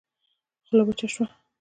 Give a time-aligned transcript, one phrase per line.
[0.65, 1.25] خوله يې وچه شوه.